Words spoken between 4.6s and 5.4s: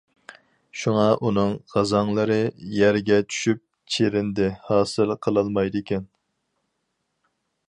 ھاسىل